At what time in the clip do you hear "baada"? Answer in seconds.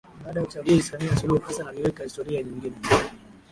0.25-0.39